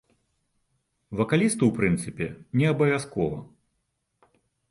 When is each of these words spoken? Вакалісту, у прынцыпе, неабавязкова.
Вакалісту, 1.19 1.63
у 1.69 1.75
прынцыпе, 1.77 2.25
неабавязкова. 2.61 3.37